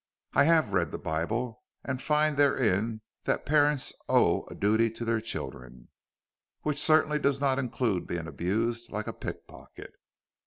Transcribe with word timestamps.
I 0.33 0.45
have 0.45 0.73
read 0.73 0.89
the 0.91 0.97
Bible, 0.97 1.61
and 1.83 2.01
find 2.01 2.35
therein 2.35 3.01
that 3.25 3.45
parents 3.45 3.93
owe 4.09 4.47
a 4.49 4.55
duty 4.55 4.89
to 4.89 5.05
their 5.05 5.21
children, 5.21 5.89
which 6.63 6.81
certainly 6.81 7.19
does 7.19 7.39
not 7.39 7.59
include 7.59 8.07
being 8.07 8.25
abused 8.27 8.91
like 8.91 9.05
a 9.05 9.13
pick 9.13 9.45
pocket. 9.45 9.93